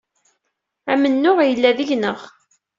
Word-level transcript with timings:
Amennuɣ, 0.91 1.37
yella 1.43 1.71
deg-neɣ. 1.77 2.19